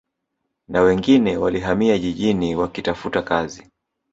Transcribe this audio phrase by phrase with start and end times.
[0.67, 3.71] Na wengine walihamia jijini wakitafuta kazi